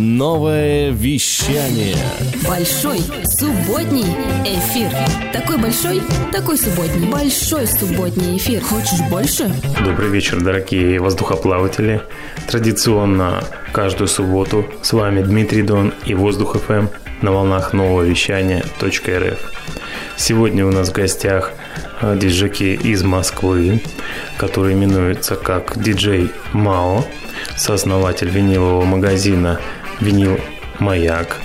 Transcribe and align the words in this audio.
Новое 0.00 0.90
вещание. 0.90 1.96
Большой 2.46 3.00
субботний 3.24 4.06
эфир. 4.44 4.92
Такой 5.32 5.58
большой, 5.58 6.00
такой 6.30 6.56
субботний. 6.56 7.08
Большой 7.08 7.66
субботний 7.66 8.36
эфир. 8.36 8.62
Хочешь 8.62 9.00
больше? 9.10 9.50
Добрый 9.84 10.08
вечер, 10.08 10.40
дорогие 10.40 11.00
воздухоплаватели. 11.00 12.00
Традиционно 12.46 13.42
каждую 13.72 14.06
субботу 14.06 14.66
с 14.82 14.92
вами 14.92 15.20
Дмитрий 15.20 15.62
Дон 15.62 15.92
и 16.06 16.14
Воздух 16.14 16.56
ФМ 16.58 16.86
на 17.20 17.32
волнах 17.32 17.72
нового 17.72 18.02
вещания 18.02 18.62
.рф. 18.80 19.52
Сегодня 20.16 20.64
у 20.64 20.70
нас 20.70 20.90
в 20.90 20.92
гостях 20.92 21.50
э, 22.02 22.16
диджеки 22.16 22.74
из 22.74 23.02
Москвы, 23.02 23.82
который 24.36 24.74
именуется 24.74 25.34
как 25.34 25.82
диджей 25.82 26.30
Мао, 26.52 27.04
сооснователь 27.56 28.28
винилового 28.28 28.84
магазина 28.84 29.60
«Винил 30.00 30.38
Маяк». 30.78 31.36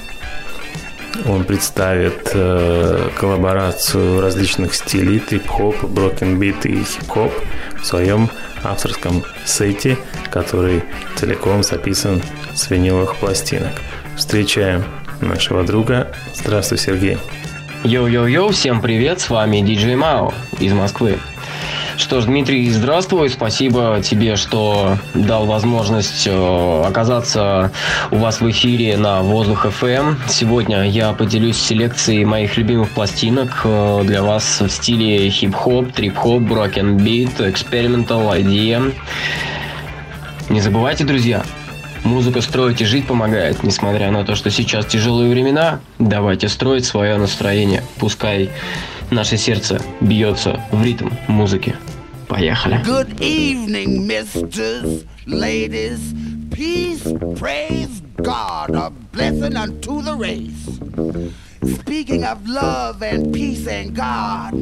Он 1.28 1.44
представит 1.44 2.32
э, 2.34 3.10
коллаборацию 3.20 4.20
различных 4.20 4.74
стилей 4.74 5.20
трип-хоп, 5.20 5.84
broken 5.84 6.33
beat 6.33 6.66
и 6.66 6.84
хип-хоп 6.84 7.32
в 7.80 7.86
своем 7.86 8.30
авторском 8.64 9.24
сете, 9.46 9.98
который 10.32 10.84
целиком 11.16 11.64
записан 11.64 12.22
с 12.56 12.70
виниловых 12.70 13.16
пластинок. 13.18 13.74
Встречаем 14.18 14.84
нашего 15.22 15.64
друга. 15.64 16.12
Здравствуй, 16.34 16.80
Сергей. 16.80 17.18
Йоу-йоу-йоу, 17.84 18.52
всем 18.52 18.82
привет, 18.82 19.20
с 19.20 19.30
вами 19.30 19.60
диджей 19.62 19.96
MAO 19.96 20.34
из 20.60 20.74
Москвы. 20.74 21.18
Что 21.98 22.22
ж, 22.22 22.26
Дмитрий, 22.26 22.70
здравствуй. 22.72 23.30
Спасибо 23.30 24.02
тебе, 24.04 24.36
что 24.36 24.98
дал 25.14 25.46
возможность 25.46 26.26
э, 26.26 26.84
оказаться 26.86 27.72
у 28.12 28.18
вас 28.18 28.42
в 28.42 28.50
эфире 28.50 28.98
на 28.98 29.22
Воздух 29.22 29.66
FM. 29.66 30.16
Сегодня 30.28 30.90
я 30.90 31.14
поделюсь 31.14 31.58
селекцией 31.58 32.26
моих 32.26 32.58
любимых 32.58 32.90
пластинок 32.90 33.62
э, 33.64 34.02
для 34.06 34.24
вас 34.24 34.62
в 34.62 34.70
стиле 34.70 35.30
хип-хоп, 35.30 35.92
трип-хоп, 35.92 36.42
broken 36.42 36.98
beat, 36.98 37.38
experimental, 37.38 38.32
IDM. 38.40 38.94
Не 40.50 40.62
забывайте, 40.62 41.04
друзья, 41.04 41.44
Музыка 42.04 42.42
строить 42.42 42.82
и 42.82 42.86
жить 42.86 43.08
помогает, 43.08 43.64
несмотря 43.64 44.12
на 44.12 44.26
то, 44.26 44.36
что 44.36 44.52
сейчас 44.52 44.86
тяжелые 44.86 45.32
времена. 45.32 45.80
Давайте 46.00 46.50
строить 46.50 46.84
свое 46.84 47.16
настроение. 47.16 47.82
Пускай 47.98 48.50
наше 49.10 49.38
сердце 49.38 49.80
бьется 50.02 50.60
в 50.72 50.84
ритм 50.84 51.10
музыки. 51.28 51.76
Поехали. 52.29 52.83
Good 52.85 53.21
evening, 53.23 54.07
misters, 54.07 55.05
ladies. 55.27 56.15
Peace, 56.51 57.07
praise 57.37 58.03
God, 58.23 58.75
a 58.75 58.91
blessing 58.91 59.57
unto 59.57 60.03
the 60.03 60.15
race. 60.15 60.81
Speaking 61.79 62.25
of 62.25 62.47
love 62.47 63.03
and 63.03 63.33
peace 63.33 63.67
and 63.67 63.95
God. 63.95 64.55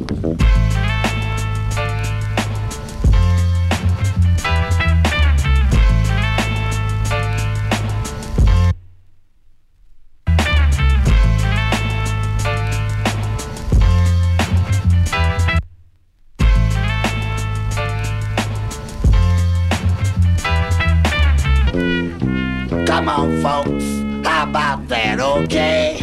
Come 23.04 23.08
on, 23.08 23.42
folks. 23.42 24.24
How 24.24 24.44
about 24.44 24.86
that, 24.86 25.18
okay? 25.18 25.98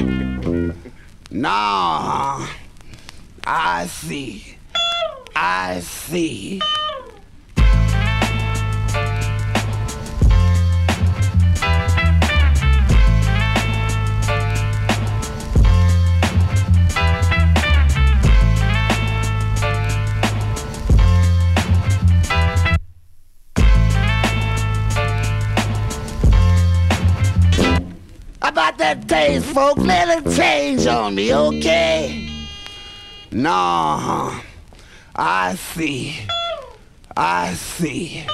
Nah. 1.31 2.45
I 3.45 3.87
see. 3.87 4.57
I 5.33 5.79
see. 5.79 6.59
That 28.95 29.07
taste, 29.07 29.45
folks, 29.45 29.81
let 29.81 30.25
it 30.25 30.35
change 30.35 30.87
on 30.87 31.13
me, 31.13 31.33
okay? 31.33 32.27
Nah, 33.31 34.39
I 35.15 35.55
see. 35.55 36.19
I 37.15 37.53
see. 37.53 38.25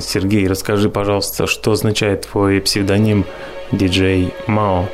Сергей, 0.00 0.46
расскажи, 0.48 0.88
пожалуйста, 0.88 1.46
что 1.46 1.72
означает 1.72 2.28
твой 2.30 2.60
псевдоним 2.60 3.24
диджей 3.72 4.32
Мао? 4.46 4.86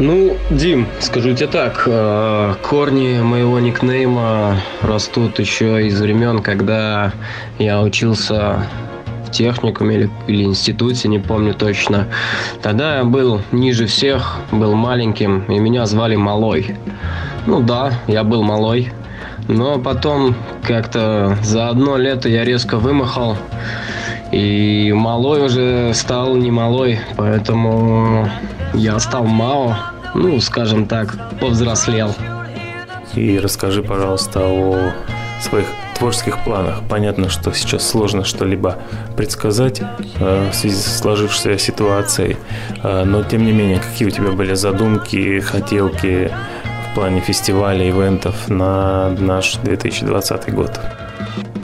Ну, 0.00 0.36
Дим, 0.50 0.86
скажу 1.00 1.34
тебе 1.34 1.48
так, 1.48 1.82
э, 1.86 2.54
корни 2.62 3.20
моего 3.20 3.58
никнейма 3.58 4.56
растут 4.82 5.40
еще 5.40 5.86
из 5.86 6.00
времен, 6.00 6.40
когда 6.40 7.12
я 7.58 7.82
учился 7.82 8.66
в 9.26 9.30
техникуме 9.30 9.96
или, 9.96 10.10
или 10.28 10.44
институте, 10.44 11.08
не 11.08 11.18
помню 11.18 11.52
точно. 11.52 12.06
Тогда 12.62 12.98
я 12.98 13.04
был 13.04 13.40
ниже 13.50 13.86
всех, 13.86 14.36
был 14.52 14.74
маленьким, 14.74 15.40
и 15.48 15.58
меня 15.58 15.84
звали 15.86 16.16
Малой. 16.16 16.76
Ну 17.46 17.60
да, 17.60 17.92
я 18.06 18.22
был 18.22 18.42
Малой, 18.42 18.92
но 19.48 19.78
потом 19.78 20.36
как-то 20.62 21.36
за 21.42 21.68
одно 21.68 21.96
лето 21.96 22.28
я 22.28 22.44
резко 22.44 22.76
вымахал, 22.76 23.36
и 24.32 24.92
Малой 24.94 25.44
уже 25.44 25.92
стал 25.94 26.36
не 26.36 26.50
Малой, 26.50 26.98
поэтому 27.16 28.28
я 28.74 28.98
стал 28.98 29.24
Мао, 29.24 29.76
ну, 30.14 30.40
скажем 30.40 30.86
так, 30.86 31.16
повзрослел. 31.40 32.14
И 33.14 33.38
расскажи, 33.38 33.82
пожалуйста, 33.82 34.40
о 34.40 34.92
своих 35.40 35.66
творческих 35.98 36.38
планах. 36.44 36.82
Понятно, 36.88 37.28
что 37.28 37.52
сейчас 37.52 37.88
сложно 37.88 38.24
что-либо 38.24 38.78
предсказать 39.16 39.80
э, 40.20 40.50
в 40.50 40.54
связи 40.54 40.76
с 40.76 40.98
сложившейся 40.98 41.58
ситуацией, 41.58 42.36
э, 42.82 43.04
но 43.04 43.22
тем 43.24 43.44
не 43.44 43.52
менее, 43.52 43.80
какие 43.80 44.06
у 44.06 44.10
тебя 44.10 44.30
были 44.30 44.54
задумки, 44.54 45.40
хотелки 45.40 46.30
в 46.90 46.94
плане 46.94 47.20
фестиваля, 47.20 47.88
ивентов 47.88 48.48
на 48.48 49.10
наш 49.18 49.56
2020 49.56 50.54
год? 50.54 50.78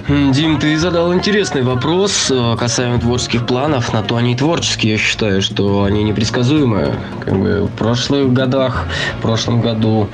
Дим, 0.06 0.58
ты 0.60 0.76
задал 0.78 1.14
интересный 1.14 1.62
вопрос 1.62 2.30
э, 2.30 2.56
касаемо 2.58 3.00
творческих 3.00 3.46
планов. 3.46 3.94
На 3.94 4.02
то 4.02 4.16
они 4.16 4.32
и 4.32 4.36
творческие. 4.36 4.92
Я 4.92 4.98
считаю, 4.98 5.40
что 5.40 5.84
они 5.84 6.02
непредсказуемые. 6.02 6.94
Как 7.24 7.34
бы 7.34 7.62
в 7.62 7.70
прошлых 7.70 8.30
годах, 8.30 8.86
в 9.18 9.22
прошлом 9.22 9.62
году 9.62 10.10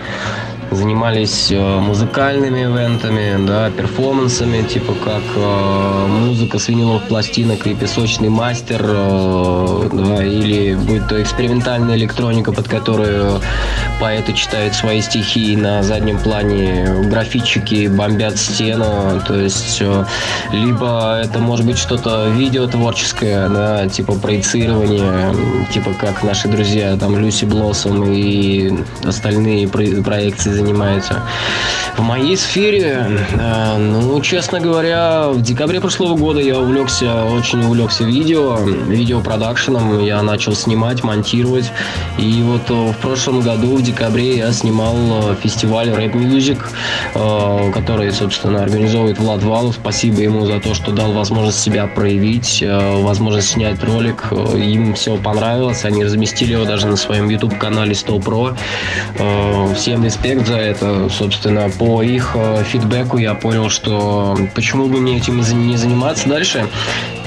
занимались 0.71 1.50
э, 1.50 1.79
музыкальными 1.81 2.65
ивентами, 2.65 3.45
да, 3.47 3.71
перформансами, 3.71 4.62
типа 4.62 4.95
как 5.05 5.23
э, 5.37 6.07
музыка 6.07 6.59
с 6.59 6.69
виниловых 6.69 7.05
пластинок 7.05 7.67
и 7.67 7.75
песочный 7.75 8.29
мастер, 8.29 8.81
э, 8.85 9.89
да, 9.93 10.25
или 10.25 10.75
будь 10.75 11.09
то 11.09 11.21
экспериментальная 11.21 11.97
электроника, 11.97 12.53
под 12.53 12.69
которую 12.69 13.41
поэты 14.00 14.33
читают 14.33 14.75
свои 14.75 15.00
стихи, 15.00 15.57
на 15.57 15.83
заднем 15.83 16.19
плане 16.19 17.05
графитчики 17.11 17.89
бомбят 17.89 18.39
стену, 18.39 19.21
то 19.27 19.35
есть 19.35 19.83
либо 20.53 21.21
это 21.23 21.39
может 21.39 21.67
быть 21.67 21.79
что-то 21.79 22.29
видеотворческое, 22.29 23.49
да, 23.49 23.89
типа 23.89 24.15
проецирование, 24.15 25.35
типа 25.73 25.91
как 25.99 26.23
наши 26.23 26.49
друзья, 26.49 26.97
там, 26.97 27.17
Люси 27.17 27.45
Блоссом 27.45 28.05
и 28.05 28.73
остальные 29.05 29.69
проекции 29.69 30.60
занимается. 30.61 31.23
В 31.97 32.02
моей 32.02 32.37
сфере, 32.37 33.07
э, 33.33 33.76
ну, 33.76 34.21
честно 34.21 34.61
говоря, 34.61 35.29
в 35.29 35.43
декабре 35.43 35.81
прошлого 35.81 36.17
года 36.17 36.40
я 36.40 36.59
увлекся, 36.59 37.25
очень 37.25 37.62
увлекся 37.62 38.05
видео, 38.05 38.59
видеопродакшеном. 38.88 40.02
Я 40.02 40.23
начал 40.23 40.55
снимать, 40.55 41.02
монтировать. 41.02 41.71
И 42.19 42.43
вот 42.43 42.62
э, 42.71 42.93
в 42.93 42.97
прошлом 42.97 43.40
году, 43.40 43.76
в 43.76 43.83
декабре, 43.83 44.37
я 44.38 44.52
снимал 44.52 44.95
э, 44.97 45.35
фестиваль 45.43 45.88
Rap 45.88 46.12
Music, 46.12 46.59
который, 47.73 48.12
собственно, 48.12 48.62
организовывает 48.62 49.19
Влад 49.19 49.43
Валов. 49.43 49.75
Спасибо 49.75 50.21
ему 50.21 50.47
за 50.47 50.61
то, 50.61 50.75
что 50.75 50.93
дал 50.93 51.12
возможность 51.12 51.61
себя 51.61 51.87
проявить, 51.87 52.64
возможность 52.67 53.50
снять 53.50 53.83
ролик. 53.83 54.33
Им 54.33 54.95
все 54.95 55.17
понравилось. 55.17 55.85
Они 55.85 56.05
разместили 56.05 56.52
его 56.52 56.64
даже 56.64 56.87
на 56.87 56.97
своем 56.97 57.29
YouTube-канале 57.29 57.95
100 57.95 58.19
Pro. 58.19 58.57
Всем 59.75 60.05
респект 60.05 60.47
за 60.50 60.57
это, 60.57 61.09
собственно, 61.09 61.71
по 61.71 62.02
их 62.02 62.33
э, 62.35 62.64
фидбэку 62.64 63.19
я 63.19 63.35
понял, 63.35 63.71
что 63.71 64.37
почему 64.52 64.88
бы 64.88 65.00
мне 65.00 65.16
этим 65.19 65.38
не 65.38 65.76
заниматься 65.76 66.28
дальше. 66.28 66.66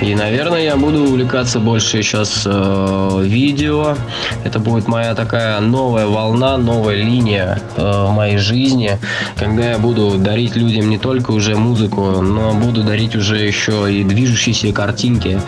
И, 0.01 0.13
наверное, 0.13 0.61
я 0.61 0.75
буду 0.75 1.03
увлекаться 1.03 1.61
больше 1.61 2.03
сейчас 2.03 2.43
э, 2.45 3.21
видео. 3.23 3.95
Это 4.43 4.59
будет 4.59 4.89
моя 4.89 5.15
такая 5.15 5.61
новая 5.61 6.05
волна, 6.05 6.57
новая 6.57 6.97
линия 6.97 7.61
э, 7.77 8.07
моей 8.09 8.37
жизни, 8.37 8.99
когда 9.37 9.71
я 9.71 9.77
буду 9.77 10.17
дарить 10.17 10.57
людям 10.57 10.89
не 10.89 10.97
только 10.97 11.31
уже 11.31 11.55
музыку, 11.55 12.01
но 12.21 12.53
буду 12.53 12.83
дарить 12.83 13.15
уже 13.15 13.37
еще 13.37 13.89
и 13.89 14.03
движущиеся 14.03 14.73
картинки. 14.73 15.39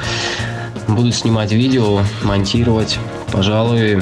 Буду 0.87 1.11
снимать 1.11 1.51
видео, 1.51 1.99
монтировать. 2.23 2.99
Пожалуй, 3.33 4.01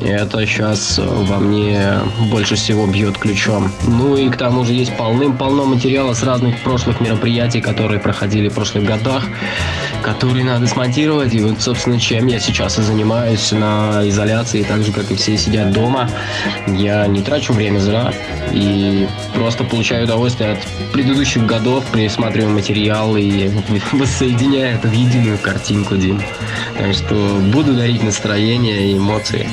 и 0.00 0.06
это 0.06 0.46
сейчас 0.46 0.98
во 0.98 1.38
мне 1.38 1.98
больше 2.30 2.54
всего 2.54 2.86
бьет 2.86 3.18
ключом. 3.18 3.70
Ну 3.86 4.16
и 4.16 4.28
к 4.28 4.36
тому 4.36 4.64
же 4.64 4.72
есть 4.72 4.96
полным-полно 4.96 5.64
материала 5.64 6.14
с 6.14 6.22
разных 6.22 6.58
прошлых 6.62 7.00
мероприятий, 7.00 7.60
которые 7.60 8.00
проходили 8.00 8.48
в 8.48 8.54
прошлых 8.54 8.84
годах, 8.84 9.24
которые 10.02 10.44
надо 10.44 10.66
смонтировать. 10.66 11.34
И 11.34 11.40
вот, 11.40 11.60
собственно, 11.60 12.00
чем 12.00 12.26
я 12.26 12.40
сейчас 12.40 12.78
и 12.78 12.82
занимаюсь 12.82 13.52
на 13.52 14.08
изоляции, 14.08 14.62
так 14.62 14.82
же, 14.82 14.92
как 14.92 15.10
и 15.10 15.14
все 15.14 15.36
сидят 15.36 15.72
дома. 15.72 16.08
Я 16.66 17.06
не 17.06 17.22
трачу 17.22 17.52
время 17.52 17.78
зря 17.78 18.12
и 18.52 19.06
просто 19.34 19.64
получаю 19.64 20.04
удовольствие 20.04 20.52
от 20.52 20.92
предыдущих 20.92 21.46
годов, 21.46 21.84
пересматриваю 21.92 22.54
материал 22.54 23.16
и 23.16 23.50
воссоединяю 23.92 24.76
это 24.76 24.88
в 24.88 24.92
единую 24.92 25.38
картинку, 25.38 25.96
Дим. 25.96 26.20
Так 26.78 26.94
что 26.94 27.14
буду 27.52 27.74
дарить 27.74 28.02
настроение 28.02 28.90
и 28.90 28.96
эмоции. 28.96 29.48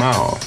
Mao, 0.00 0.38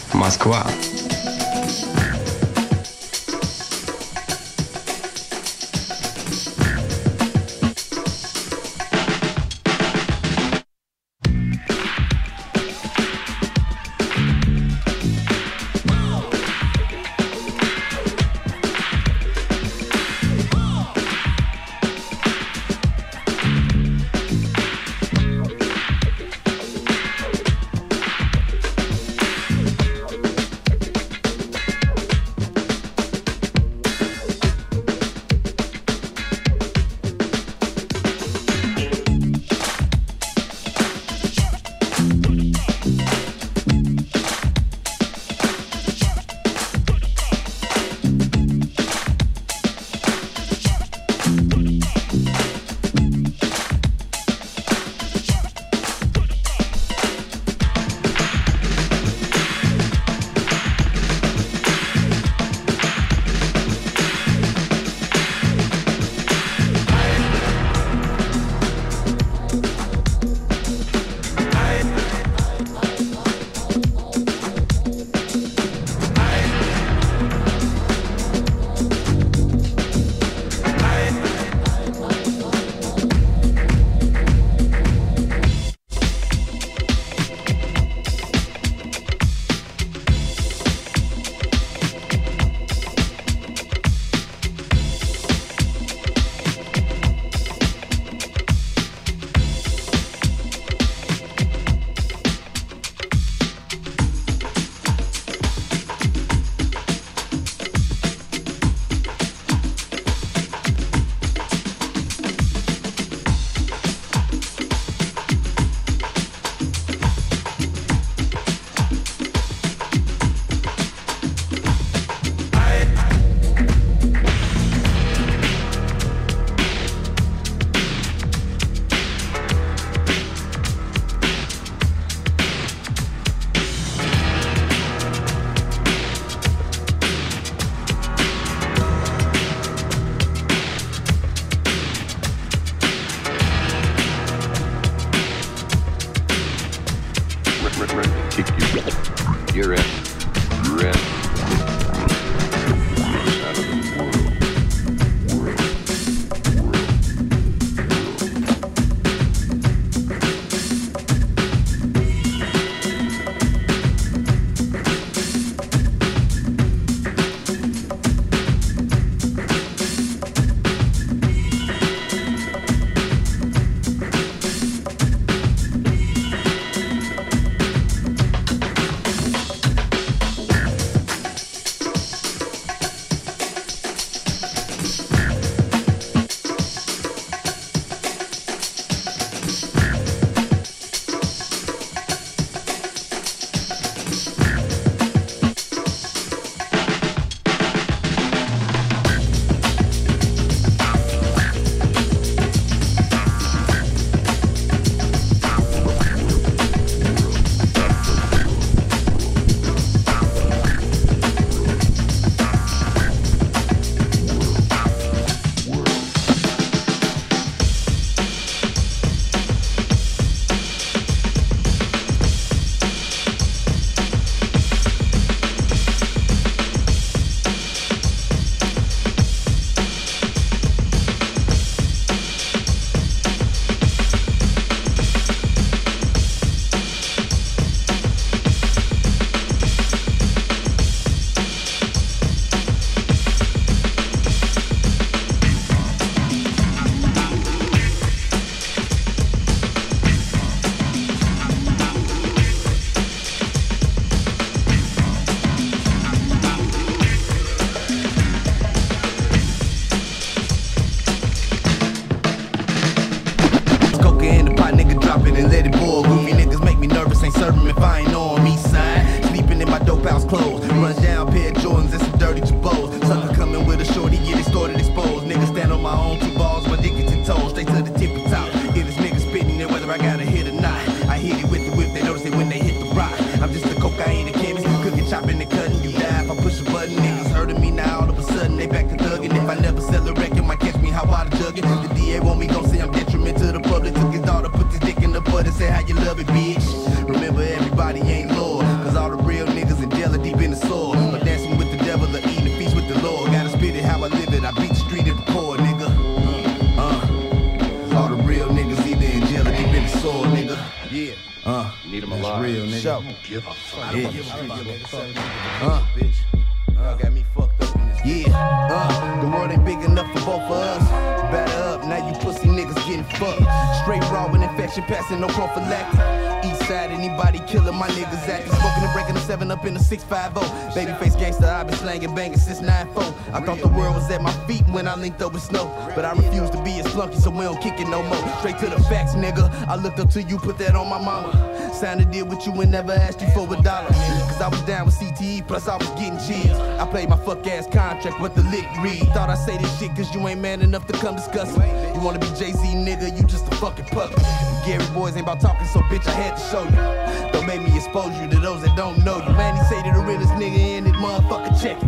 bitch. 316.03 316.75
Y'all 316.75 316.97
got 316.97 317.13
me 317.13 317.23
fucked 317.35 317.61
up 317.61 317.75
in 317.75 317.89
this. 317.89 318.27
Yeah. 318.27 318.69
Uh, 318.71 319.21
the 319.21 319.27
world 319.27 319.51
ain't 319.51 319.65
big 319.65 319.79
enough 319.79 320.07
for 320.13 320.25
both 320.25 320.41
of 320.41 320.51
us. 320.51 320.89
Batter 321.31 321.63
up, 321.63 321.85
now 321.85 322.07
you 322.07 322.13
pussy 322.19 322.47
niggas 322.47 322.75
getting 322.85 323.03
fucked. 323.03 323.43
Straight 323.81 324.03
raw 324.11 324.31
with 324.31 324.41
infection, 324.41 324.83
passing 324.83 325.21
no 325.21 325.27
prophylactic. 325.27 325.99
East 326.45 326.67
side, 326.67 326.91
anybody 326.91 327.39
killing 327.47 327.75
my 327.75 327.87
niggas 327.89 328.27
acting. 328.27 328.51
Smoking 328.51 328.83
and 328.83 328.93
breaking 328.93 329.15
the 329.15 329.21
seven 329.21 329.51
up 329.51 329.65
in 329.65 329.73
the 329.73 329.79
650. 329.79 330.41
Babyface 330.77 331.17
gangster, 331.17 331.45
i 331.45 331.63
been 331.63 331.75
slanging, 331.75 332.13
banging 332.13 332.37
since 332.37 332.59
9-4. 332.59 333.13
I 333.33 333.41
thought 333.41 333.59
the 333.59 333.67
world 333.69 333.95
was 333.95 334.09
at 334.11 334.21
my 334.21 334.33
feet 334.47 334.67
when 334.69 334.87
I 334.87 334.95
linked 334.95 335.21
up 335.21 335.33
with 335.33 335.43
Snow. 335.43 335.65
But 335.95 336.05
I 336.05 336.11
refuse 336.13 336.49
to 336.51 336.63
be 336.63 336.79
a 336.79 336.83
flunky, 336.83 337.17
so 337.17 337.29
we 337.29 337.41
don't 337.41 337.61
kick 337.61 337.79
it 337.79 337.87
no 337.87 338.03
more. 338.03 338.39
Straight 338.39 338.57
to 338.59 338.69
the 338.69 338.81
facts, 338.83 339.13
nigga. 339.13 339.49
I 339.67 339.75
looked 339.75 339.99
up 339.99 340.09
to 340.11 340.21
you, 340.21 340.37
put 340.37 340.57
that 340.59 340.75
on 340.75 340.89
my 340.89 340.99
mama. 340.99 341.52
Signed 341.83 341.99
a 341.99 342.05
deal 342.05 342.25
with 342.25 342.47
you 342.47 342.53
and 342.61 342.71
never 342.71 342.93
asked 342.93 343.19
you 343.19 343.27
for 343.31 343.43
a 343.43 343.61
dollar. 343.61 343.89
Cause 343.89 344.39
I 344.39 344.47
was 344.47 344.61
down 344.61 344.85
with 344.85 344.95
CTE, 344.95 345.45
plus 345.45 345.67
I 345.67 345.75
was 345.75 345.89
getting 345.99 346.17
cheers. 346.25 346.57
I 346.79 346.87
played 346.89 347.09
my 347.09 347.17
fuck 347.17 347.45
ass 347.45 347.67
contract, 347.67 348.21
what 348.21 348.35
the 348.35 348.43
lick 348.43 348.65
read. 348.79 349.05
Thought 349.09 349.29
I 349.29 349.35
say 349.35 349.57
this 349.57 349.79
shit 349.79 349.93
cause 349.93 350.15
you 350.15 350.25
ain't 350.29 350.39
man 350.39 350.61
enough 350.61 350.87
to 350.87 350.93
come 350.93 351.17
discuss 351.17 351.53
it. 351.57 351.92
Wanna 352.03 352.19
be 352.19 352.27
Jay 352.35 352.51
Z, 352.51 352.67
nigga, 352.67 353.15
you 353.15 353.23
just 353.23 353.47
a 353.47 353.55
fucking 353.55 353.85
puppet. 353.85 354.19
Gary 354.65 354.85
boys 354.93 355.15
ain't 355.15 355.23
about 355.23 355.39
talking, 355.39 355.65
so 355.65 355.79
bitch, 355.87 356.05
I 356.05 356.11
had 356.11 356.35
to 356.35 356.43
show 356.51 356.63
you. 356.67 357.31
Don't 357.31 357.47
make 357.47 357.61
me 357.61 357.73
expose 357.77 358.11
you 358.19 358.27
to 358.27 358.39
those 358.41 358.61
that 358.63 358.75
don't 358.75 359.05
know 359.05 359.19
you. 359.25 359.33
Man, 359.35 359.55
he 359.55 359.63
say 359.71 359.81
to 359.81 359.89
the 359.97 360.03
realest 360.03 360.33
nigga 360.33 360.57
in 360.57 360.85
it, 360.85 360.93
motherfucker, 360.95 361.55
check 361.63 361.81
it. 361.81 361.87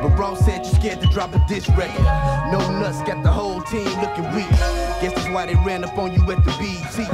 But 0.00 0.16
bro 0.16 0.34
said 0.34 0.64
you 0.64 0.72
scared 0.72 1.02
to 1.02 1.08
drop 1.08 1.34
a 1.34 1.44
diss 1.46 1.68
record. 1.76 2.04
No 2.50 2.58
nuts, 2.80 3.02
got 3.02 3.22
the 3.22 3.30
whole 3.30 3.60
team 3.60 3.84
looking 4.00 4.24
weak. 4.34 4.48
Guess 5.04 5.12
that's 5.12 5.28
why 5.28 5.44
they 5.44 5.56
ran 5.56 5.84
up 5.84 5.98
on 5.98 6.14
you 6.14 6.22
at 6.32 6.42
the 6.42 6.52
BT. 6.56 7.04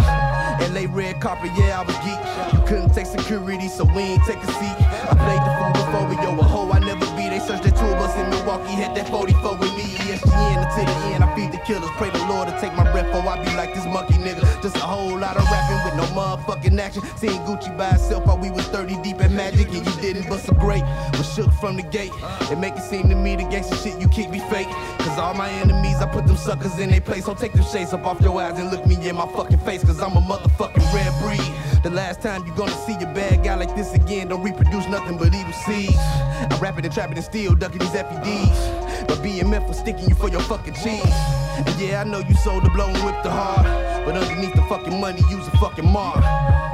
LA 0.71 0.87
red 0.95 1.21
carpet, 1.21 1.51
yeah, 1.59 1.81
I 1.81 1.83
was 1.83 1.99
geek. 2.07 2.55
You 2.55 2.65
couldn't 2.65 2.95
take 2.95 3.07
security, 3.07 3.67
so 3.67 3.83
we 3.83 4.15
ain't 4.15 4.23
take 4.23 4.39
a 4.39 4.47
seat. 4.47 4.79
I 5.11 5.19
played 5.19 5.43
the 5.43 5.51
fool 5.59 5.75
before, 5.83 6.23
yo, 6.23 6.39
a 6.39 6.45
hoe 6.45 6.71
I 6.71 6.79
never. 6.79 7.06
They 7.37 7.45
searched 7.45 7.65
that 7.65 7.77
tour 7.77 7.93
bus 8.01 8.17
in 8.17 8.31
Milwaukee, 8.31 8.73
had 8.73 8.97
that 8.97 9.11
44 9.11 9.59
with 9.59 9.77
me. 9.77 9.85
ESPN 10.09 10.57
until 10.57 10.87
the 10.89 11.13
end, 11.13 11.23
I 11.23 11.29
feed 11.37 11.53
the 11.53 11.59
killers. 11.69 11.91
Pray 12.01 12.09
the 12.09 12.25
Lord 12.25 12.49
to 12.49 12.59
take 12.59 12.73
my 12.73 12.91
breath, 12.91 13.13
or 13.13 13.21
I 13.29 13.37
be 13.45 13.55
like 13.55 13.75
this 13.75 13.85
monkey 13.85 14.15
nigga. 14.15 14.41
Just 14.63 14.77
a 14.77 14.81
whole 14.81 15.19
lot 15.19 15.37
of 15.37 15.45
rapping 15.45 15.85
with 15.85 15.97
no 16.01 16.07
motherfucking 16.17 16.81
action. 16.81 17.03
Seeing 17.19 17.37
Gucci 17.45 17.77
by 17.77 17.91
itself 17.91 18.25
while 18.25 18.39
we 18.39 18.51
was 18.51 18.65
30 18.69 19.03
deep 19.03 19.21
in 19.21 19.37
magic, 19.37 19.69
and 19.69 19.85
you 19.85 20.01
didn't 20.01 20.31
bust 20.31 20.49
a 20.49 20.55
great. 20.55 20.83
Was 21.13 21.31
shook 21.35 21.53
from 21.61 21.77
the 21.77 21.83
gate. 21.83 22.13
It 22.51 22.59
make 22.59 22.73
it 22.73 22.81
seem 22.81 23.11
to 23.11 23.15
me 23.15 23.37
the 23.37 23.43
gangsta 23.43 23.77
shit 23.85 24.01
you 24.01 24.09
keep 24.09 24.31
be 24.31 24.39
fake. 24.49 24.69
Cause 25.05 25.19
all 25.19 25.35
my 25.35 25.51
enemies, 25.61 25.97
I 25.97 26.07
put 26.07 26.27
them 26.27 26.39
suckers 26.39 26.79
in 26.79 26.89
their 26.89 27.03
place. 27.03 27.27
So 27.27 27.35
take 27.35 27.53
them 27.53 27.65
shades 27.65 27.93
up 27.93 28.07
off 28.07 28.19
your 28.23 28.41
eyes 28.41 28.59
and 28.59 28.71
look 28.71 28.87
me 28.87 28.97
in 29.07 29.15
my 29.15 29.27
fucking 29.37 29.59
face. 29.59 29.85
Cause 29.85 30.01
I'm 30.01 30.17
a 30.17 30.23
motherfucking 30.23 30.95
red 30.95 31.13
breed. 31.21 31.53
The 31.87 31.93
last 31.93 32.21
time 32.21 32.45
you 32.45 32.53
gonna 32.55 32.77
see 32.85 32.95
a 32.95 33.07
bad 33.15 33.45
guy 33.45 33.55
like 33.55 33.77
this 33.77 33.95
again, 33.95 34.27
don't 34.27 34.43
reproduce 34.43 34.89
nothing 34.89 35.19
but 35.19 35.33
evil 35.33 35.53
seeds. 35.53 35.97
I 35.97 36.59
rap 36.61 36.81
it 36.81 36.85
and 36.85 36.93
trap 36.93 37.13
it 37.13 37.17
and 37.17 37.25
still 37.25 37.55
ducking 37.55 37.79
these 37.79 37.95
FEDs. 37.95 39.07
But 39.07 39.19
BMF 39.19 39.69
was 39.69 39.79
sticking 39.79 40.09
you 40.09 40.17
for 40.17 40.29
your 40.29 40.41
fucking 40.41 40.75
cheese. 40.75 41.07
And 41.07 41.81
yeah, 41.81 42.01
I 42.01 42.05
know 42.05 42.19
you 42.19 42.35
sold 42.35 42.65
the 42.65 42.71
blow 42.71 42.89
and 42.89 42.99
whipped 43.05 43.23
the 43.23 43.31
hard. 43.31 43.65
But 44.05 44.17
underneath 44.17 44.57
the 44.57 44.63
fucking 44.63 45.01
money, 45.01 45.23
use 45.31 45.47
a 45.47 45.57
fucking 45.59 45.87
mark. 45.87 46.25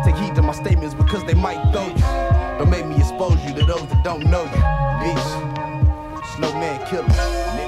Take 0.03 0.16
heed 0.16 0.35
to 0.37 0.40
my 0.40 0.55
statements 0.55 0.94
because 0.94 1.22
they 1.25 1.35
might 1.35 1.61
throw 1.72 1.88
you. 1.88 2.59
Don't 2.59 2.70
make 2.70 2.87
me 2.87 2.96
expose 2.96 3.37
you 3.44 3.53
to 3.53 3.66
those 3.66 3.87
that 3.88 4.03
don't 4.03 4.25
know 4.31 4.44
you. 4.44 4.62
Bitch. 5.05 6.37
Snowman 6.37 6.87
killer. 6.87 7.62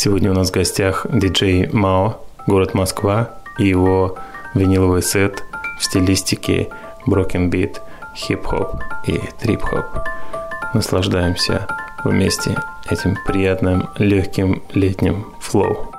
Сегодня 0.00 0.30
у 0.30 0.32
нас 0.32 0.50
в 0.50 0.54
гостях 0.54 1.06
диджей 1.12 1.68
Мао, 1.72 2.20
город 2.46 2.72
Москва, 2.72 3.30
и 3.58 3.66
его 3.66 4.16
виниловый 4.54 5.02
сет 5.02 5.42
в 5.80 5.84
стилистике 5.84 6.68
broken 7.04 7.50
beat, 7.50 7.80
хип-хоп 8.14 8.76
и 9.08 9.20
трип-хоп. 9.40 9.86
Наслаждаемся 10.72 11.66
вместе 12.04 12.56
этим 12.88 13.16
приятным, 13.26 13.88
легким 13.98 14.62
летним 14.72 15.34
флоу. 15.40 15.90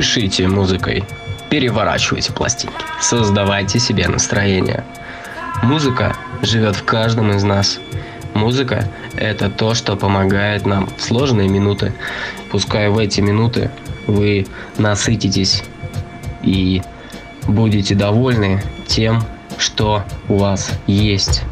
Дышите 0.00 0.48
музыкой, 0.48 1.04
переворачивайте 1.50 2.32
пластинки, 2.32 2.74
создавайте 3.02 3.78
себе 3.78 4.08
настроение. 4.08 4.82
Музыка 5.62 6.16
живет 6.40 6.74
в 6.74 6.84
каждом 6.84 7.32
из 7.32 7.42
нас. 7.44 7.78
Музыка– 8.32 8.88
это 9.18 9.50
то, 9.50 9.74
что 9.74 9.96
помогает 9.96 10.64
нам 10.64 10.88
в 10.96 11.02
сложные 11.02 11.50
минуты. 11.50 11.92
Пускай 12.50 12.88
в 12.88 12.96
эти 12.96 13.20
минуты 13.20 13.70
вы 14.06 14.46
насытитесь 14.78 15.64
и 16.42 16.80
будете 17.46 17.94
довольны 17.94 18.62
тем, 18.86 19.22
что 19.58 20.02
у 20.30 20.38
вас 20.38 20.70
есть. 20.86 21.42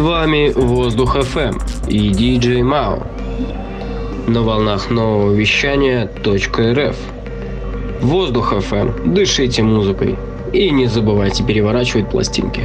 Вами 0.00 0.50
Воздух 0.54 1.16
FM 1.16 1.60
и 1.88 2.10
DJ 2.10 2.62
Мау 2.62 3.02
на 4.26 4.42
волнах 4.42 4.90
нового 4.90 5.32
вещания 5.32 6.10
.рф. 6.24 6.96
Воздух 8.00 8.52
FM. 8.52 9.12
Дышите 9.12 9.62
музыкой. 9.62 10.16
И 10.52 10.70
не 10.70 10.86
забывайте 10.86 11.44
переворачивать 11.44 12.08
пластинки. 12.08 12.62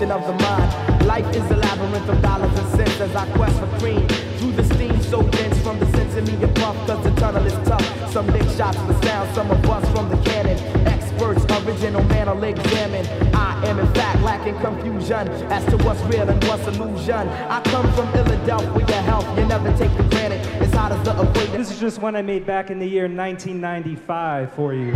Stimulation 0.00 0.10
of 0.10 0.26
the 0.26 0.44
mind. 0.44 1.06
Life 1.06 1.36
is 1.36 1.50
a 1.50 1.56
labyrinth 1.56 2.08
of 2.08 2.22
dollars 2.22 2.58
and 2.58 2.68
cents 2.76 3.00
as 3.00 3.14
I 3.14 3.26
quest 3.32 3.58
for 3.58 3.66
cream. 3.78 4.06
Through 4.38 4.52
the 4.52 4.64
steam 4.74 5.00
so 5.02 5.22
dense 5.22 5.58
from 5.60 5.78
the 5.78 5.86
sense 5.92 6.14
of 6.16 6.26
me 6.26 6.46
puff, 6.54 6.76
cause 6.86 7.02
the 7.04 7.10
tunnel 7.20 7.44
is 7.44 7.68
tough. 7.68 7.84
Some 8.10 8.26
lick 8.28 8.48
shots 8.56 8.78
for 8.78 8.94
sound, 9.02 9.34
some 9.34 9.50
of 9.50 9.68
us 9.68 9.86
from 9.92 10.08
the 10.08 10.16
cannon. 10.28 10.58
Experts, 10.86 11.44
original 11.66 12.02
man 12.04 12.28
I'll 12.28 12.42
examine. 12.42 13.06
I 13.34 13.66
am 13.66 13.78
in 13.78 13.92
fact 13.92 14.22
lacking 14.22 14.58
confusion 14.60 15.28
as 15.52 15.64
to 15.66 15.76
what's 15.84 16.00
real 16.02 16.28
and 16.28 16.42
what's 16.44 16.66
illusion. 16.66 17.28
I 17.28 17.60
come 17.64 17.92
from 17.92 18.10
Philadelphia, 18.12 19.02
health 19.02 19.26
you 19.38 19.44
never 19.46 19.70
take 19.76 19.90
for 19.92 20.04
granted. 20.04 20.40
It's 20.62 20.74
hot 20.74 20.92
as 20.92 21.02
the 21.04 21.12
equator. 21.12 21.58
This 21.58 21.70
is 21.70 21.80
just 21.80 22.00
one 22.00 22.16
I 22.16 22.22
made 22.22 22.46
back 22.46 22.70
in 22.70 22.78
the 22.78 22.86
year 22.86 23.08
1995 23.08 24.52
for 24.54 24.72
you. 24.72 24.92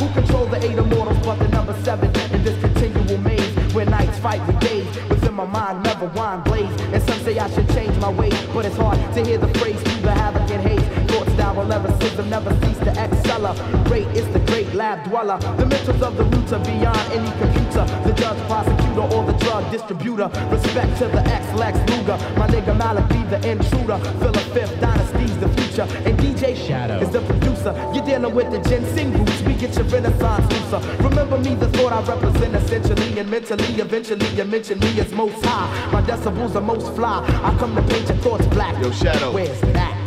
Who 0.00 0.08
control 0.14 0.46
the 0.46 0.56
eight 0.64 0.78
immortals 0.78 1.18
but 1.24 1.38
the 1.38 1.48
number 1.48 1.74
seven 1.82 2.19
in 2.40 2.44
this 2.44 2.60
continual 2.60 3.18
maze 3.18 3.74
where 3.74 3.84
nights 3.84 4.18
fight 4.18 4.44
with 4.46 4.58
days. 4.60 4.86
Within 5.10 5.34
my 5.34 5.44
mind 5.44 5.82
never 5.82 6.06
wind 6.06 6.44
blaze. 6.44 6.80
And 6.92 7.02
some 7.02 7.20
say 7.20 7.38
I 7.38 7.50
should 7.50 7.68
change 7.70 7.96
my 7.98 8.10
ways 8.10 8.34
but 8.54 8.64
it's 8.64 8.76
hard 8.76 8.98
to 9.14 9.24
hear 9.24 9.38
the 9.38 9.52
phrase 9.58 9.80
through 9.82 10.02
the 10.02 10.12
havoc 10.12 10.50
and 10.50 10.62
hate 10.62 11.10
thoughts 11.10 11.32
style 11.32 11.64
lyricism 11.64 12.30
never 12.30 12.50
cease 12.50 12.60
never 12.60 12.66
cease 12.66 12.78
to 12.78 12.90
accelerate 12.98 14.06
is 14.16 14.26
the 14.32 14.40
great 14.50 14.59
lab 14.80 15.04
dweller. 15.04 15.38
The 15.58 15.66
mentals 15.72 16.00
of 16.00 16.16
the 16.16 16.24
roots 16.24 16.52
are 16.52 16.64
beyond 16.64 17.04
any 17.12 17.30
computer. 17.42 17.84
The 18.06 18.14
judge 18.14 18.40
prosecutor 18.48 19.04
or 19.14 19.22
the 19.30 19.36
drug 19.44 19.70
distributor. 19.70 20.28
Respect 20.56 20.96
to 21.00 21.06
the 21.16 21.22
ex-Lex 21.36 21.74
Luger. 21.90 22.16
My 22.40 22.46
nigga 22.48 22.74
Malik 22.82 23.06
be 23.14 23.22
the 23.32 23.40
intruder. 23.52 23.98
Philip 24.20 24.46
Fifth 24.56 24.80
Dynasty's 24.80 25.36
the 25.38 25.48
future. 25.56 25.86
And 26.06 26.18
DJ 26.18 26.56
Shadow. 26.56 26.98
is 27.04 27.10
the 27.10 27.20
producer. 27.30 27.72
You're 27.92 28.06
dealing 28.06 28.34
with 28.34 28.50
the 28.54 28.60
ginseng 28.70 29.12
roots. 29.18 29.42
We 29.42 29.52
get 29.52 29.76
your 29.76 29.84
renaissance 29.94 30.46
looser. 30.52 30.80
Remember 31.08 31.36
me 31.36 31.54
the 31.54 31.68
thought 31.76 31.92
I 31.92 32.00
represent 32.14 32.54
essentially 32.54 33.18
and 33.18 33.30
mentally. 33.30 33.72
Eventually 33.86 34.28
you 34.34 34.44
mention 34.44 34.78
me 34.78 34.98
as 34.98 35.12
most 35.12 35.44
high. 35.44 35.68
My 35.92 36.00
decibels 36.00 36.54
are 36.54 36.66
most 36.72 36.88
fly. 36.96 37.16
I 37.48 37.54
come 37.58 37.74
to 37.76 37.82
paint 37.82 38.08
your 38.08 38.18
thoughts 38.24 38.46
black. 38.46 38.74
Yo 38.82 38.90
Shadow. 38.90 39.30
Where's 39.32 39.60
that 39.76 39.99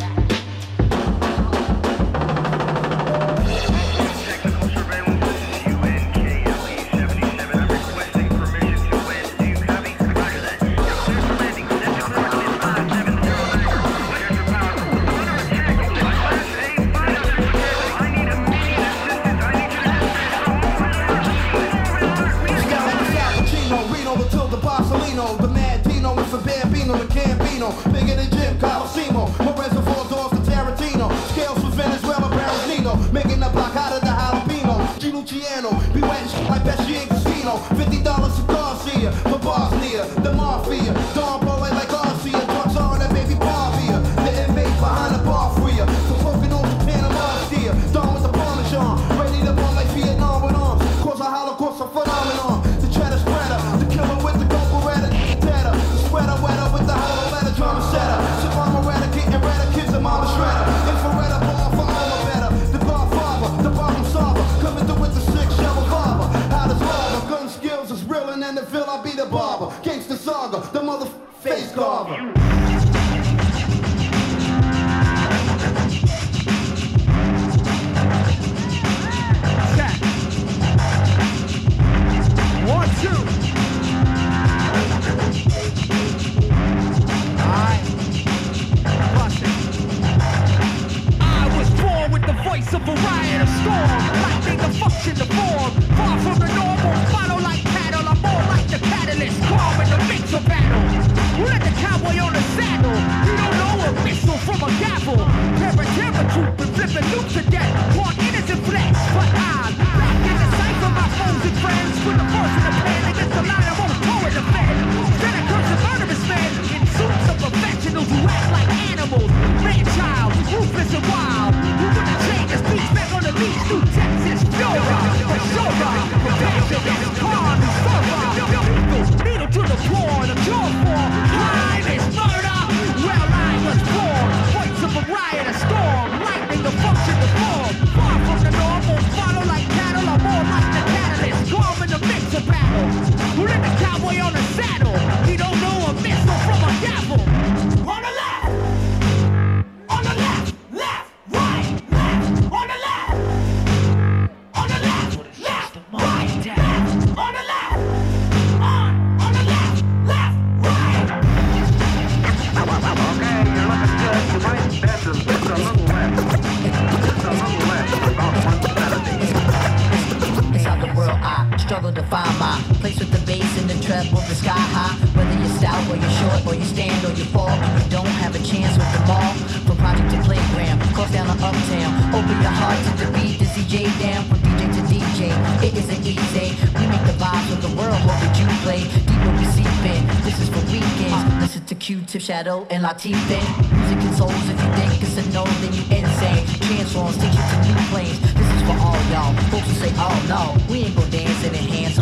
and 174.08 174.18
the 174.18 174.24
the 174.28 174.36
sky 174.36 174.64
high. 174.76 174.96
Whether 175.16 175.38
you're 175.40 175.56
stout 175.60 175.82
or 175.90 175.96
you're 175.96 176.18
short 176.20 176.42
or 176.48 176.56
you 176.56 176.66
stand 176.66 177.00
or 177.06 177.14
you 177.14 177.26
fall, 177.26 177.54
you 177.54 177.90
don't 177.90 178.14
have 178.22 178.36
a 178.36 178.42
chance 178.44 178.76
with 178.76 178.90
them 178.94 179.06
all. 179.10 179.34
From 179.66 179.78
project 179.78 180.10
to 180.12 180.20
playground, 180.28 180.82
cross 180.94 181.12
down 181.12 181.28
to 181.28 181.38
uptown. 181.44 181.92
Open 182.16 182.38
your 182.42 182.56
heart 182.62 182.80
to 182.86 182.92
the 183.00 183.08
beat, 183.16 183.40
the 183.40 183.48
CJ 183.54 183.88
down 184.02 184.24
from 184.26 184.40
DJ 184.44 184.62
to 184.76 184.82
DJ. 184.92 185.20
It 185.64 185.74
isn't 185.78 186.04
easy. 186.04 186.48
We 186.78 186.84
make 186.88 187.06
the 187.06 187.18
vibes 187.22 187.50
of 187.54 187.62
the 187.62 187.72
world. 187.78 188.00
What 188.08 188.18
would 188.22 188.36
you 188.38 188.48
play? 188.66 188.82
Deeper 189.08 189.34
we 189.38 189.46
seep 189.56 189.70
in. 189.86 190.02
This 190.26 190.38
is 190.42 190.50
for 190.50 190.64
weekends. 190.72 191.22
Listen 191.40 191.64
to 191.66 191.76
Q-Tip, 191.76 192.22
Shadow, 192.22 192.68
and 192.70 192.84
Latif 192.84 193.16
in. 193.30 193.46
Music 193.78 194.00
consoles. 194.04 194.46
If 194.50 194.58
you 194.60 194.70
think 194.80 194.92
it's 195.04 195.18
a 195.22 195.26
no, 195.32 195.44
then 195.62 195.72
you 195.78 195.84
insane. 195.94 196.44
Transforms, 196.66 197.18
take 197.18 197.34
you 197.34 197.46
to 197.52 197.58
new 197.68 197.78
planes. 197.92 198.20
This 198.20 198.50
is 198.56 198.62
for 198.68 198.78
all 198.84 199.00
y'all. 199.12 199.34
Folks 199.52 199.68
who 199.68 199.76
say, 199.86 199.92
oh 199.98 200.18
no, 200.28 200.42
we 200.72 200.90
ain't 200.90 200.96
go 200.96 201.06
dance 201.14 201.33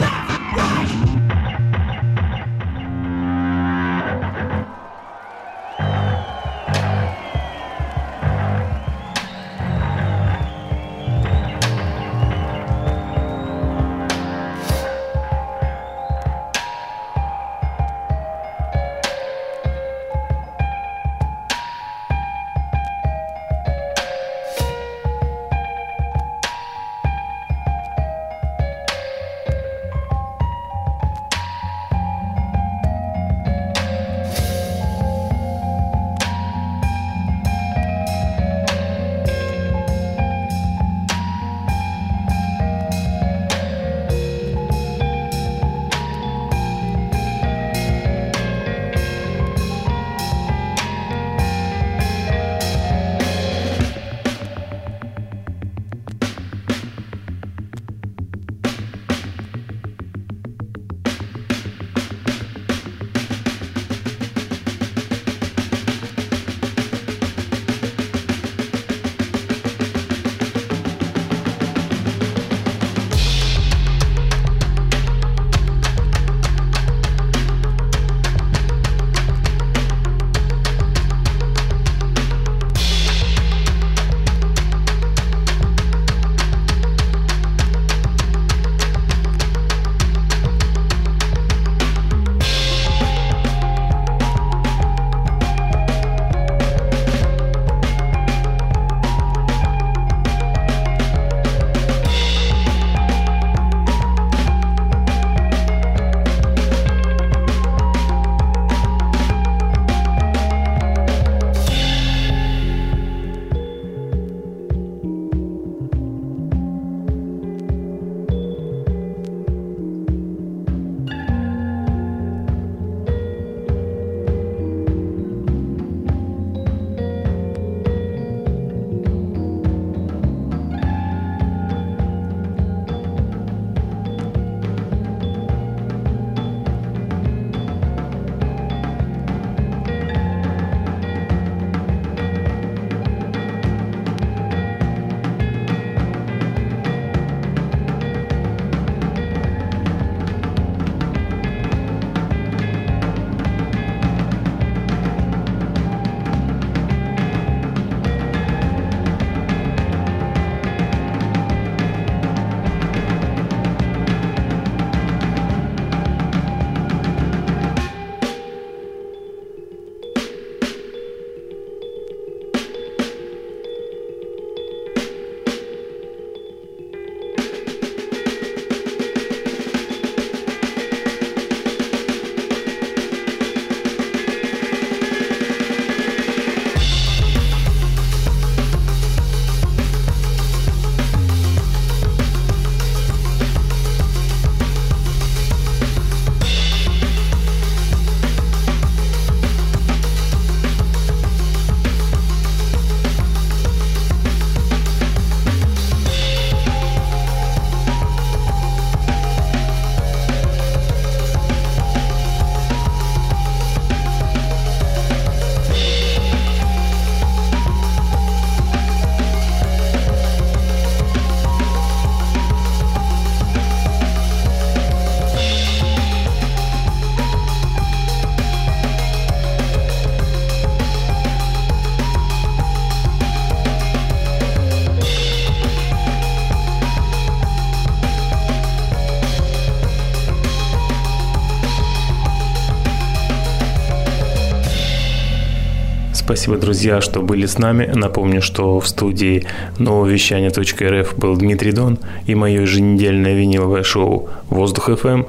Спасибо, 246.32 246.56
друзья, 246.56 247.02
что 247.02 247.22
были 247.22 247.46
с 247.46 247.58
нами. 247.58 247.92
Напомню, 247.94 248.42
что 248.42 248.80
в 248.80 248.88
студии 248.88 249.46
нововещание.рф 249.80 251.18
был 251.18 251.36
Дмитрий 251.36 251.74
Дон 251.74 252.00
и 252.26 252.36
мое 252.36 252.62
еженедельное 252.62 253.34
виниловое 253.34 253.84
шоу 253.84 254.30
«Воздух 254.50 254.88
FM». 254.88 255.28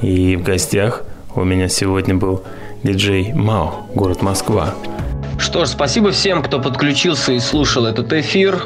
И 0.00 0.36
в 0.36 0.42
гостях 0.42 1.04
у 1.34 1.44
меня 1.44 1.68
сегодня 1.68 2.14
был 2.14 2.44
диджей 2.82 3.34
Мао, 3.34 3.88
город 3.94 4.22
Москва. 4.22 4.74
Что 5.48 5.64
ж, 5.64 5.68
спасибо 5.70 6.10
всем, 6.10 6.42
кто 6.42 6.60
подключился 6.60 7.32
и 7.32 7.40
слушал 7.40 7.86
этот 7.86 8.12
эфир 8.12 8.64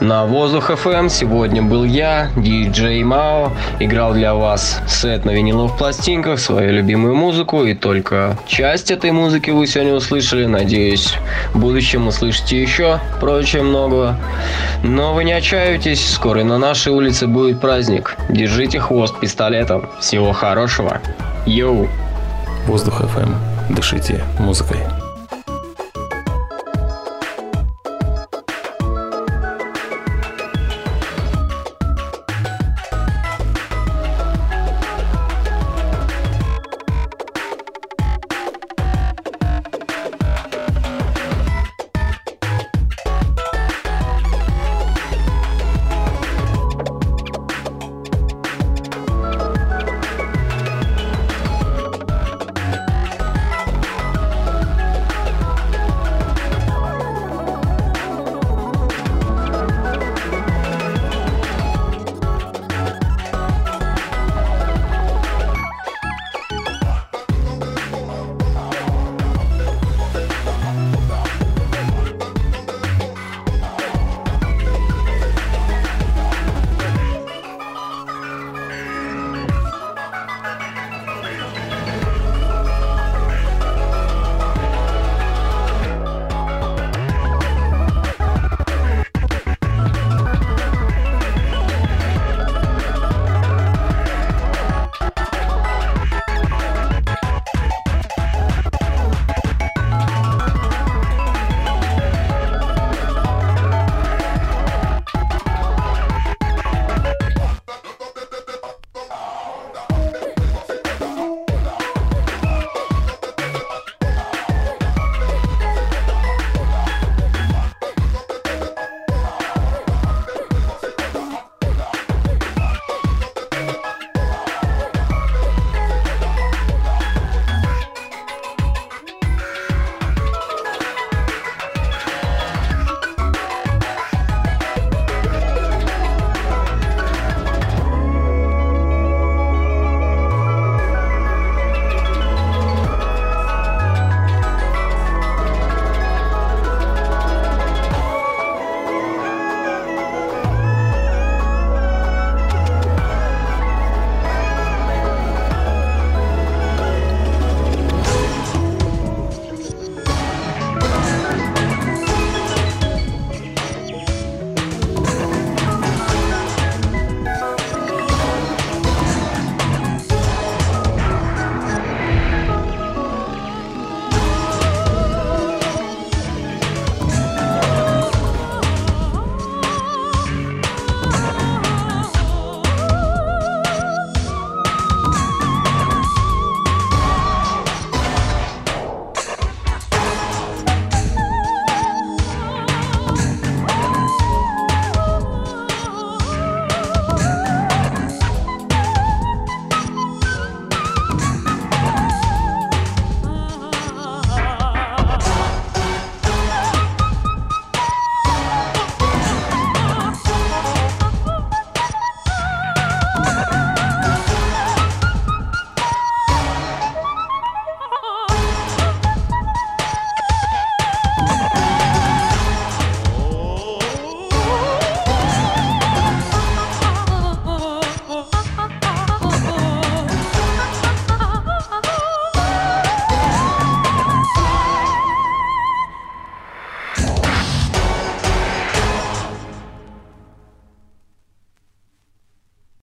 на 0.00 0.24
Воздух 0.24 0.68
FM. 0.68 1.08
Сегодня 1.08 1.62
был 1.62 1.84
я, 1.84 2.28
диджей 2.36 3.04
Мао, 3.04 3.52
играл 3.78 4.14
для 4.14 4.34
вас 4.34 4.80
сет 4.88 5.24
на 5.24 5.30
виниловых 5.30 5.78
пластинках, 5.78 6.40
свою 6.40 6.72
любимую 6.72 7.14
музыку, 7.14 7.62
и 7.62 7.74
только 7.74 8.36
часть 8.48 8.90
этой 8.90 9.12
музыки 9.12 9.50
вы 9.50 9.68
сегодня 9.68 9.94
услышали. 9.94 10.46
Надеюсь, 10.46 11.14
в 11.52 11.60
будущем 11.60 12.08
услышите 12.08 12.60
еще 12.60 12.98
прочее 13.20 13.62
много. 13.62 14.16
Но 14.82 15.14
вы 15.14 15.22
не 15.22 15.34
отчаивайтесь, 15.34 16.14
скоро 16.14 16.42
на 16.42 16.58
нашей 16.58 16.92
улице 16.92 17.28
будет 17.28 17.60
праздник. 17.60 18.16
Держите 18.28 18.80
хвост 18.80 19.20
пистолетом. 19.20 19.88
Всего 20.00 20.32
хорошего. 20.32 21.00
Йоу! 21.46 21.88
Воздух 22.66 23.02
FM. 23.02 23.32
Дышите 23.70 24.24
музыкой. 24.40 24.80